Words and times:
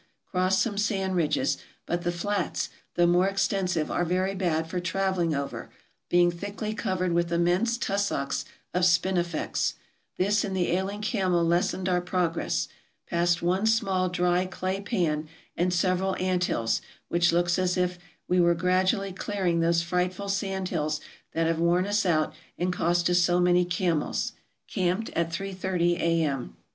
Crossed 0.25 0.63
some 0.63 0.79
sand 0.79 1.15
ridges; 1.15 1.59
but 1.85 2.01
the 2.01 2.11
flats, 2.11 2.69
though 2.95 3.05
more 3.05 3.27
extensive, 3.27 3.91
are 3.91 4.03
very 4.03 4.33
bad 4.33 4.67
for 4.67 4.79
traveling 4.79 5.35
over, 5.35 5.69
being 6.09 6.31
thickly 6.31 6.73
covered 6.73 7.13
with 7.13 7.31
immense 7.31 7.77
tussocks 7.77 8.43
of 8.73 8.83
spinifex. 8.83 9.75
This 10.17 10.43
and 10.43 10.57
the 10.57 10.71
ailing 10.71 11.03
camel 11.03 11.45
lessened 11.45 11.87
our 11.87 12.01
progress. 12.01 12.67
Passed 13.07 13.43
one 13.43 13.67
small 13.67 14.09
dry 14.09 14.47
clay 14.47 14.81
pan 14.81 15.27
and 15.55 15.71
several 15.71 16.15
ant 16.15 16.45
hills, 16.45 16.81
which 17.07 17.31
looks 17.31 17.59
as 17.59 17.77
if 17.77 17.99
we 18.27 18.39
were 18.39 18.55
gradually 18.55 19.13
clearing 19.13 19.59
those 19.59 19.83
frightful 19.83 20.29
sand 20.29 20.69
hills 20.69 20.99
that 21.33 21.45
have 21.45 21.59
worn 21.59 21.85
us 21.85 22.07
out 22.07 22.33
and 22.57 22.73
cost 22.73 23.07
us 23.11 23.19
so 23.19 23.39
many 23.39 23.65
camels. 23.65 24.31
Camped 24.67 25.11
at 25.11 25.31
three 25.31 25.53
thirty 25.53 25.97
A.M. 25.97 26.57